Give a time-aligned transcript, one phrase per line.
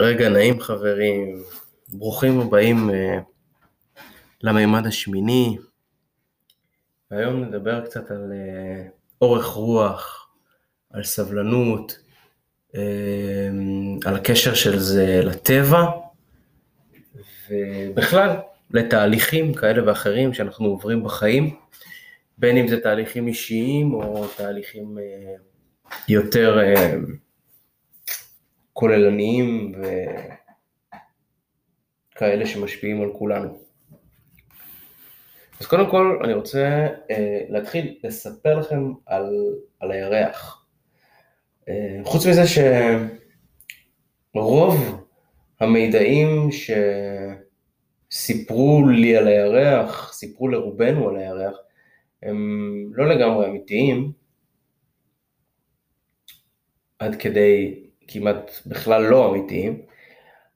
[0.00, 1.42] רגע נעים חברים,
[1.88, 2.92] ברוכים הבאים uh,
[4.42, 5.56] למימד השמיני.
[7.10, 8.90] היום נדבר קצת על uh,
[9.20, 10.28] אורך רוח,
[10.90, 11.98] על סבלנות,
[12.72, 12.76] uh,
[14.04, 15.82] על הקשר של זה לטבע,
[17.50, 18.36] ובכלל
[18.70, 21.56] לתהליכים כאלה ואחרים שאנחנו עוברים בחיים,
[22.38, 26.58] בין אם זה תהליכים אישיים או תהליכים uh, יותר...
[26.74, 27.25] Uh,
[28.78, 29.72] כוללניים
[32.14, 33.58] וכאלה שמשפיעים על כולנו.
[35.60, 40.66] אז קודם כל אני רוצה אה, להתחיל לספר לכם על, על הירח.
[41.68, 42.42] אה, חוץ מזה
[44.34, 45.06] שרוב
[45.60, 46.48] המידעים
[48.10, 51.56] שסיפרו לי על הירח, סיפרו לרובנו על הירח,
[52.22, 52.38] הם
[52.92, 54.12] לא לגמרי אמיתיים,
[56.98, 59.82] עד כדי כמעט בכלל לא אמיתיים,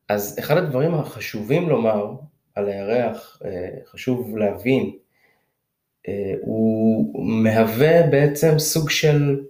[0.09, 2.15] אז אחד הדברים החשובים לומר
[2.55, 4.97] על הירח, אה, חשוב להבין,
[6.09, 9.41] אה, הוא מהווה בעצם סוג של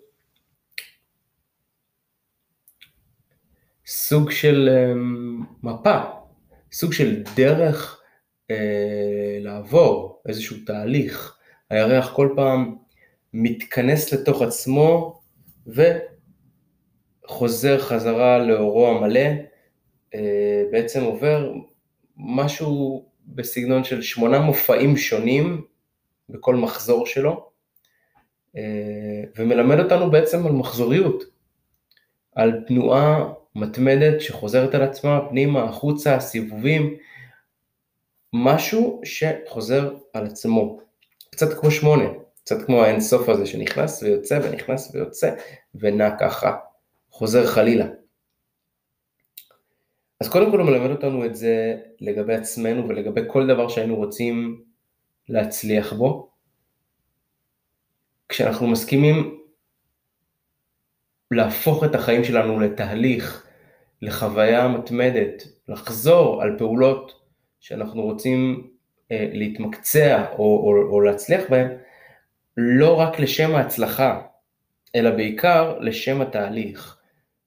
[3.87, 4.92] סוג של אה,
[5.62, 6.01] מפה,
[6.73, 7.97] סוג של דרך
[9.41, 11.37] לעבור איזשהו תהליך.
[11.70, 12.77] הירח כל פעם
[13.33, 15.20] מתכנס לתוך עצמו
[15.67, 15.83] ו...
[17.31, 19.27] חוזר חזרה לאורו המלא,
[20.14, 21.53] אה, בעצם עובר
[22.17, 25.64] משהו בסגנון של שמונה מופעים שונים
[26.28, 27.48] בכל מחזור שלו,
[28.56, 28.62] אה,
[29.36, 31.25] ומלמד אותנו בעצם על מחזוריות,
[32.34, 36.97] על תנועה מתמדת שחוזרת על עצמה פנימה, החוצה, סיבובים,
[38.33, 40.81] משהו שחוזר על עצמו,
[41.31, 42.05] קצת כמו שמונה,
[42.45, 45.31] קצת כמו האינסוף הזה שנכנס ויוצא ונכנס ויוצא
[45.75, 46.56] ונע ככה
[47.21, 47.87] חוזר חלילה.
[50.21, 54.65] אז קודם כל הוא מלמד אותנו את זה לגבי עצמנו ולגבי כל דבר שהיינו רוצים
[55.29, 56.30] להצליח בו.
[58.29, 59.41] כשאנחנו מסכימים
[61.30, 63.47] להפוך את החיים שלנו לתהליך,
[64.03, 67.13] לחוויה מתמדת, לחזור על פעולות
[67.61, 68.70] שאנחנו רוצים
[69.13, 71.77] אה, להתמקצע או, או, או להצליח בהן,
[72.57, 74.23] לא רק לשם ההצלחה,
[74.95, 76.99] אלא בעיקר לשם התהליך.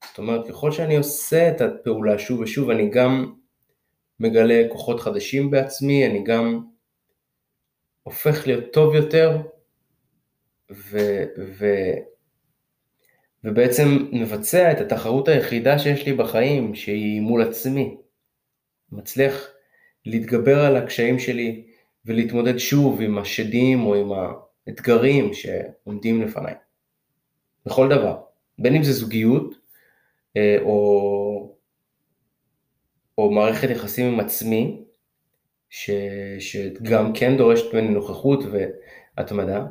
[0.09, 3.33] זאת אומרת, ככל שאני עושה את הפעולה שוב ושוב, אני גם
[4.19, 6.59] מגלה כוחות חדשים בעצמי, אני גם
[8.03, 9.41] הופך להיות טוב יותר,
[10.71, 10.97] ו,
[11.37, 11.65] ו,
[13.43, 17.97] ובעצם מבצע את התחרות היחידה שיש לי בחיים, שהיא מול עצמי.
[18.91, 19.49] מצליח
[20.05, 21.65] להתגבר על הקשיים שלי
[22.05, 24.11] ולהתמודד שוב עם השדים או עם
[24.67, 26.53] האתגרים שעומדים לפניי.
[27.65, 28.17] בכל דבר.
[28.59, 29.55] בין אם זה זוגיות,
[30.37, 31.55] או,
[33.17, 34.83] או מערכת יחסים עם עצמי,
[35.69, 35.89] ש,
[36.39, 39.65] שגם כן דורשת ממני נוכחות והתמדה,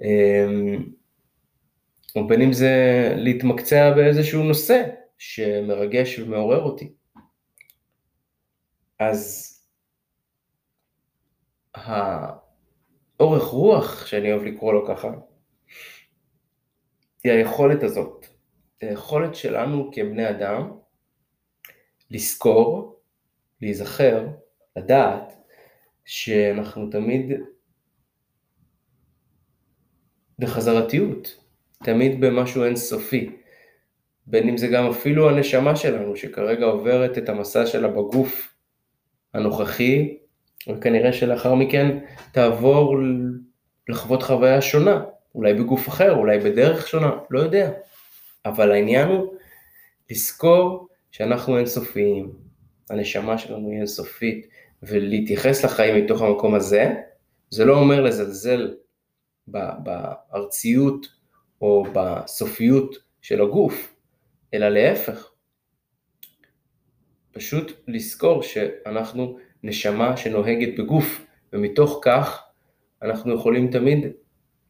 [0.00, 0.84] אמ,
[2.16, 2.74] או בין אם זה
[3.16, 4.82] להתמקצע באיזשהו נושא
[5.18, 6.92] שמרגש ומעורר אותי.
[8.98, 9.46] אז
[11.74, 15.08] האורך רוח, שאני אוהב לקרוא לו ככה,
[17.24, 18.26] היא היכולת הזאת
[18.80, 20.70] היכולת שלנו כבני אדם
[22.10, 22.96] לזכור,
[23.62, 24.26] להיזכר,
[24.76, 25.32] לדעת
[26.04, 27.32] שאנחנו תמיד
[30.38, 31.36] בחזרתיות,
[31.84, 33.30] תמיד במשהו אינסופי,
[34.26, 38.54] בין אם זה גם אפילו הנשמה שלנו שכרגע עוברת את המסע שלה בגוף
[39.34, 40.18] הנוכחי,
[40.68, 41.98] וכנראה שלאחר מכן
[42.32, 42.96] תעבור
[43.88, 45.04] לחוות חוויה שונה,
[45.34, 47.70] אולי בגוף אחר, אולי בדרך שונה, לא יודע.
[48.46, 49.34] אבל העניין הוא
[50.10, 52.32] לזכור שאנחנו אינסופיים,
[52.90, 54.46] הנשמה שלנו היא אינסופית,
[54.82, 56.94] ולהתייחס לחיים מתוך המקום הזה,
[57.50, 58.74] זה לא אומר לזלזל
[59.46, 61.06] בארציות
[61.60, 63.94] או בסופיות של הגוף,
[64.54, 65.30] אלא להפך.
[67.32, 72.42] פשוט לזכור שאנחנו נשמה שנוהגת בגוף, ומתוך כך
[73.02, 74.06] אנחנו יכולים תמיד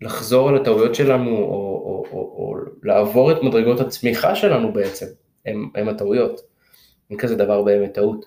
[0.00, 1.44] לחזור על הטעויות שלנו, או,
[1.84, 5.06] או, או, או לעבור את מדרגות הצמיחה שלנו בעצם,
[5.46, 6.40] הם, הם הטעויות.
[7.10, 8.26] אין כזה דבר באמת טעות.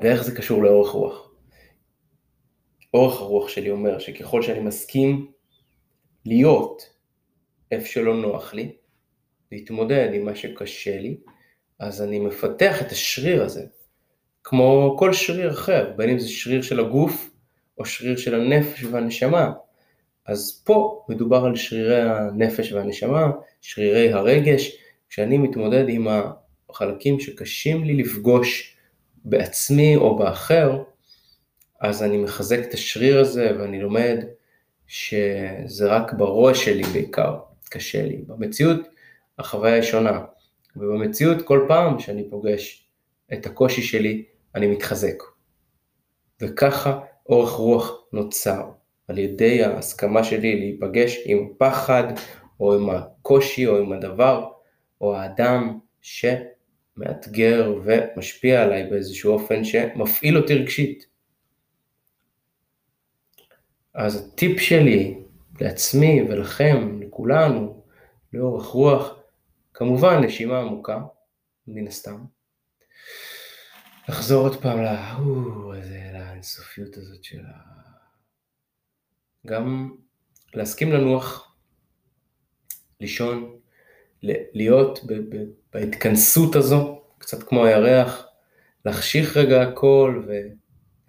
[0.00, 1.30] ואיך זה קשור לאורך רוח?
[2.94, 5.32] אורך הרוח שלי אומר שככל שאני מסכים
[6.24, 6.82] להיות
[7.70, 8.72] איפה שלא נוח לי,
[9.52, 11.16] להתמודד עם מה שקשה לי,
[11.78, 13.64] אז אני מפתח את השריר הזה,
[14.44, 17.30] כמו כל שריר אחר, בין אם זה שריר של הגוף
[17.78, 19.52] או שריר של הנפש והנשמה.
[20.26, 23.26] אז פה מדובר על שרירי הנפש והנשמה,
[23.60, 24.76] שרירי הרגש,
[25.08, 26.08] כשאני מתמודד עם
[26.70, 28.76] החלקים שקשים לי לפגוש
[29.24, 30.82] בעצמי או באחר,
[31.80, 34.24] אז אני מחזק את השריר הזה ואני לומד
[34.86, 37.36] שזה רק בראש שלי בעיקר,
[37.70, 38.16] קשה לי.
[38.26, 38.80] במציאות
[39.38, 40.20] החוויה היא שונה,
[40.76, 42.88] ובמציאות כל פעם שאני פוגש
[43.32, 44.24] את הקושי שלי,
[44.54, 45.22] אני מתחזק.
[46.42, 48.70] וככה אורך רוח נוצר,
[49.08, 52.04] על ידי ההסכמה שלי להיפגש עם פחד,
[52.60, 54.48] או עם הקושי, או עם הדבר,
[55.00, 61.06] או האדם שמאתגר ומשפיע עליי באיזשהו אופן שמפעיל אותי רגשית.
[63.94, 65.18] אז הטיפ שלי
[65.60, 67.82] לעצמי ולכם, לכולנו,
[68.32, 69.18] לאורך רוח,
[69.74, 71.00] כמובן נשימה עמוקה,
[71.66, 72.35] מן הסתם.
[74.08, 74.78] לחזור עוד פעם
[76.12, 77.52] לאינסופיות הזאת של ה...
[79.46, 79.96] גם
[80.54, 81.56] להסכים לנוח,
[83.00, 83.58] לישון,
[84.22, 84.98] להיות
[85.72, 88.26] בהתכנסות הזו, קצת כמו הירח,
[88.84, 90.22] להחשיך רגע הכל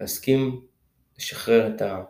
[0.00, 0.66] ולהסכים
[1.18, 2.04] לשחרר את ה...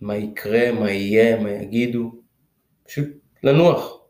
[0.00, 2.22] מה יקרה, מה יהיה, מה יגידו,
[2.84, 3.08] פשוט
[3.42, 4.00] לנוח,